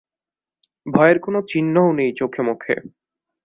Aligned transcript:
ভয়ের 0.85 1.17
কোনো 1.19 1.39
চিহ্নও 1.47 1.89
নেই 1.91 2.11
চোখে-মুখে। 2.13 2.75